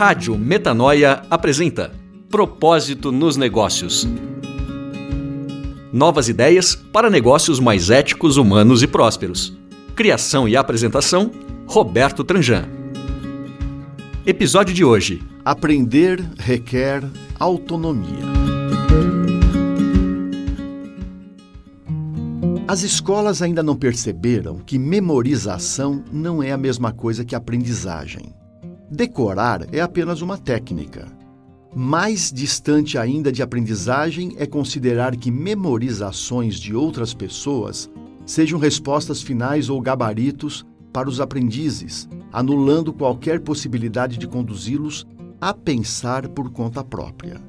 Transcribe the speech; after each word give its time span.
Rádio 0.00 0.38
Metanoia 0.38 1.24
apresenta 1.28 1.92
Propósito 2.30 3.12
nos 3.12 3.36
Negócios. 3.36 4.08
Novas 5.92 6.26
ideias 6.26 6.74
para 6.74 7.10
negócios 7.10 7.60
mais 7.60 7.90
éticos, 7.90 8.38
humanos 8.38 8.82
e 8.82 8.86
prósperos. 8.86 9.54
Criação 9.94 10.48
e 10.48 10.56
apresentação: 10.56 11.30
Roberto 11.66 12.24
Tranjan. 12.24 12.66
Episódio 14.24 14.72
de 14.74 14.82
hoje: 14.82 15.22
Aprender 15.44 16.18
requer 16.38 17.04
autonomia. 17.38 18.24
As 22.66 22.82
escolas 22.82 23.42
ainda 23.42 23.62
não 23.62 23.76
perceberam 23.76 24.60
que 24.60 24.78
memorização 24.78 26.02
não 26.10 26.42
é 26.42 26.52
a 26.52 26.56
mesma 26.56 26.90
coisa 26.90 27.22
que 27.22 27.34
aprendizagem. 27.34 28.40
Decorar 28.90 29.72
é 29.72 29.80
apenas 29.80 30.20
uma 30.20 30.36
técnica. 30.36 31.06
Mais 31.72 32.32
distante 32.32 32.98
ainda 32.98 33.30
de 33.30 33.40
aprendizagem 33.40 34.34
é 34.36 34.44
considerar 34.46 35.14
que 35.14 35.30
memorizações 35.30 36.58
de 36.58 36.74
outras 36.74 37.14
pessoas 37.14 37.88
sejam 38.26 38.58
respostas 38.58 39.22
finais 39.22 39.68
ou 39.68 39.80
gabaritos 39.80 40.66
para 40.92 41.08
os 41.08 41.20
aprendizes, 41.20 42.08
anulando 42.32 42.92
qualquer 42.92 43.38
possibilidade 43.38 44.18
de 44.18 44.26
conduzi-los 44.26 45.06
a 45.40 45.54
pensar 45.54 46.26
por 46.28 46.50
conta 46.50 46.82
própria. 46.82 47.40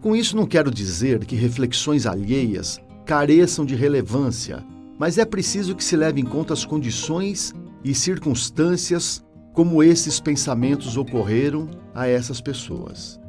Com 0.00 0.16
isso, 0.16 0.36
não 0.36 0.44
quero 0.44 0.72
dizer 0.72 1.24
que 1.24 1.36
reflexões 1.36 2.04
alheias 2.04 2.80
careçam 3.06 3.64
de 3.64 3.76
relevância, 3.76 4.64
mas 4.98 5.18
é 5.18 5.24
preciso 5.24 5.76
que 5.76 5.84
se 5.84 5.96
leve 5.96 6.20
em 6.20 6.24
conta 6.24 6.52
as 6.52 6.64
condições 6.64 7.54
e 7.84 7.94
circunstâncias 7.94 9.22
como 9.52 9.82
esses 9.82 10.20
pensamentos 10.20 10.96
ocorreram 10.96 11.68
a 11.94 12.06
essas 12.06 12.40
pessoas. 12.40 13.20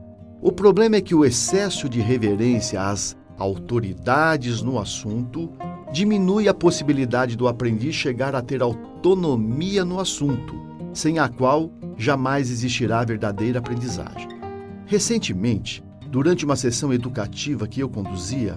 O 0.41 0.51
problema 0.51 0.95
é 0.95 1.01
que 1.01 1.15
o 1.15 1.25
excesso 1.25 1.87
de 1.89 1.99
reverência 1.99 2.81
às 2.81 3.15
autoridades 3.37 4.61
no 4.61 4.79
assunto 4.79 5.51
diminui 5.91 6.47
a 6.47 6.53
possibilidade 6.53 7.35
do 7.35 7.47
aprendiz 7.47 7.95
chegar 7.95 8.35
a 8.35 8.41
ter 8.41 8.61
autonomia 8.61 9.83
no 9.83 9.99
assunto, 9.99 10.55
sem 10.93 11.19
a 11.19 11.27
qual 11.27 11.71
jamais 11.97 12.49
existirá 12.49 13.03
verdadeira 13.03 13.59
aprendizagem. 13.59 14.29
Recentemente, 14.85 15.83
durante 16.09 16.45
uma 16.45 16.55
sessão 16.55 16.93
educativa 16.93 17.67
que 17.67 17.81
eu 17.81 17.89
conduzia, 17.89 18.55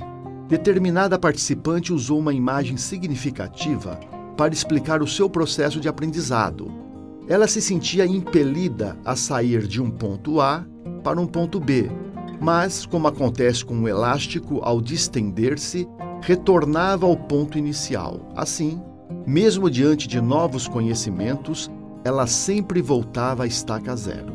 determinada 0.49 1.19
participante 1.19 1.93
usou 1.93 2.19
uma 2.19 2.33
imagem 2.33 2.77
significativa 2.77 3.99
para 4.37 4.53
explicar 4.53 5.03
o 5.03 5.07
seu 5.07 5.31
processo 5.31 5.81
de 5.81 5.89
aprendizado 5.89 6.84
ela 7.29 7.49
se 7.49 7.61
sentia 7.61 8.07
impelida 8.07 8.97
a 9.05 9.17
sair 9.17 9.67
de 9.67 9.81
um 9.81 9.91
ponto 9.91 10.41
A 10.41 10.65
para 11.03 11.21
um 11.21 11.27
ponto 11.27 11.59
B, 11.59 11.91
mas, 12.41 12.85
como 12.85 13.09
acontece 13.09 13.65
com 13.65 13.75
o 13.75 13.83
um 13.83 13.89
elástico 13.89 14.61
ao 14.63 14.81
distender-se, 14.81 15.89
retornava 16.21 17.07
ao 17.07 17.17
ponto 17.17 17.57
inicial. 17.57 18.33
Assim, 18.37 18.81
mesmo 19.27 19.71
diante 19.71 20.07
de 20.07 20.21
novos 20.21 20.69
conhecimentos, 20.69 21.71
ela 22.05 22.27
sempre 22.27 22.83
voltava 22.83 23.45
à 23.45 23.47
estaca 23.47 23.97
zero. 23.97 24.33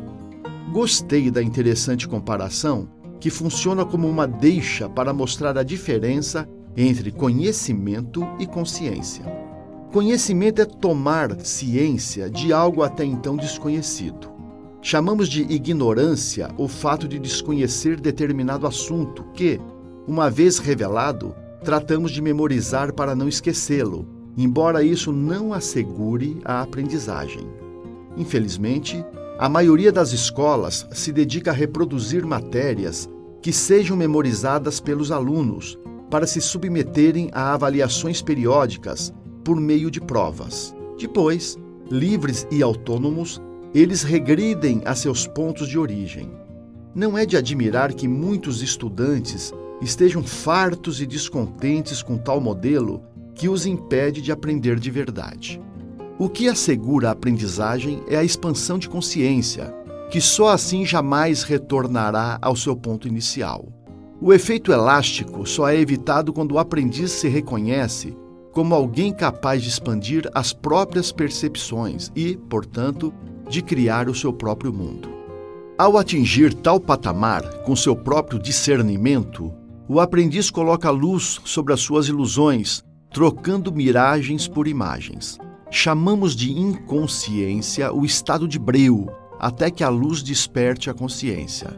Gostei 0.72 1.30
da 1.30 1.42
interessante 1.42 2.08
comparação 2.08 2.88
que 3.20 3.30
funciona 3.30 3.84
como 3.84 4.08
uma 4.08 4.26
deixa 4.26 4.88
para 4.88 5.12
mostrar 5.12 5.58
a 5.58 5.62
diferença 5.62 6.48
entre 6.76 7.10
conhecimento 7.10 8.26
e 8.38 8.46
consciência. 8.46 9.39
Conhecimento 9.92 10.62
é 10.62 10.64
tomar 10.64 11.36
ciência 11.40 12.30
de 12.30 12.52
algo 12.52 12.84
até 12.84 13.04
então 13.04 13.36
desconhecido. 13.36 14.30
Chamamos 14.80 15.28
de 15.28 15.42
ignorância 15.42 16.48
o 16.56 16.68
fato 16.68 17.08
de 17.08 17.18
desconhecer 17.18 17.98
determinado 18.00 18.68
assunto 18.68 19.24
que, 19.34 19.60
uma 20.06 20.30
vez 20.30 20.58
revelado, 20.58 21.34
tratamos 21.64 22.12
de 22.12 22.22
memorizar 22.22 22.92
para 22.92 23.16
não 23.16 23.26
esquecê-lo, 23.26 24.06
embora 24.36 24.84
isso 24.84 25.10
não 25.10 25.52
assegure 25.52 26.40
a 26.44 26.62
aprendizagem. 26.62 27.44
Infelizmente, 28.16 29.04
a 29.40 29.48
maioria 29.48 29.90
das 29.90 30.12
escolas 30.12 30.86
se 30.92 31.10
dedica 31.10 31.50
a 31.50 31.54
reproduzir 31.54 32.24
matérias 32.24 33.10
que 33.42 33.52
sejam 33.52 33.96
memorizadas 33.96 34.78
pelos 34.78 35.10
alunos 35.10 35.76
para 36.08 36.28
se 36.28 36.40
submeterem 36.40 37.28
a 37.32 37.54
avaliações 37.54 38.22
periódicas 38.22 39.12
por 39.44 39.60
meio 39.60 39.90
de 39.90 40.00
provas. 40.00 40.74
Depois, 40.98 41.58
livres 41.90 42.46
e 42.50 42.62
autônomos, 42.62 43.40
eles 43.74 44.02
regridem 44.02 44.82
a 44.84 44.94
seus 44.94 45.26
pontos 45.26 45.68
de 45.68 45.78
origem. 45.78 46.30
Não 46.94 47.16
é 47.16 47.24
de 47.24 47.36
admirar 47.36 47.92
que 47.92 48.08
muitos 48.08 48.62
estudantes 48.62 49.52
estejam 49.80 50.22
fartos 50.22 51.00
e 51.00 51.06
descontentes 51.06 52.02
com 52.02 52.18
tal 52.18 52.40
modelo 52.40 53.02
que 53.34 53.48
os 53.48 53.64
impede 53.64 54.20
de 54.20 54.32
aprender 54.32 54.78
de 54.78 54.90
verdade. 54.90 55.60
O 56.18 56.28
que 56.28 56.48
assegura 56.48 57.08
a 57.08 57.12
aprendizagem 57.12 58.02
é 58.06 58.16
a 58.16 58.24
expansão 58.24 58.78
de 58.78 58.88
consciência, 58.88 59.74
que 60.10 60.20
só 60.20 60.48
assim 60.48 60.84
jamais 60.84 61.42
retornará 61.42 62.38
ao 62.42 62.54
seu 62.54 62.76
ponto 62.76 63.08
inicial. 63.08 63.72
O 64.20 64.34
efeito 64.34 64.70
elástico 64.70 65.46
só 65.46 65.68
é 65.68 65.80
evitado 65.80 66.32
quando 66.32 66.52
o 66.52 66.58
aprendiz 66.58 67.12
se 67.12 67.28
reconhece 67.28 68.14
como 68.52 68.74
alguém 68.74 69.12
capaz 69.12 69.62
de 69.62 69.68
expandir 69.68 70.28
as 70.34 70.52
próprias 70.52 71.12
percepções 71.12 72.10
e, 72.14 72.36
portanto, 72.36 73.12
de 73.48 73.62
criar 73.62 74.08
o 74.08 74.14
seu 74.14 74.32
próprio 74.32 74.72
mundo. 74.72 75.08
Ao 75.78 75.96
atingir 75.96 76.52
tal 76.52 76.78
patamar 76.78 77.42
com 77.62 77.74
seu 77.74 77.96
próprio 77.96 78.38
discernimento, 78.38 79.52
o 79.88 79.98
aprendiz 79.98 80.50
coloca 80.50 80.90
luz 80.90 81.40
sobre 81.44 81.72
as 81.72 81.80
suas 81.80 82.06
ilusões, 82.06 82.82
trocando 83.12 83.72
miragens 83.72 84.46
por 84.46 84.68
imagens. 84.68 85.38
Chamamos 85.70 86.36
de 86.36 86.52
inconsciência 86.52 87.92
o 87.92 88.04
estado 88.04 88.46
de 88.46 88.58
breu, 88.58 89.08
até 89.38 89.70
que 89.70 89.82
a 89.82 89.88
luz 89.88 90.22
desperte 90.22 90.90
a 90.90 90.94
consciência. 90.94 91.70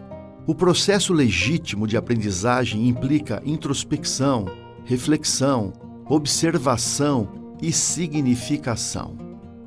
O 0.46 0.54
processo 0.54 1.12
legítimo 1.12 1.86
de 1.86 1.96
aprendizagem 1.96 2.88
implica 2.88 3.40
introspecção, 3.46 4.46
reflexão, 4.84 5.72
observação 6.14 7.56
e 7.62 7.72
significação. 7.72 9.16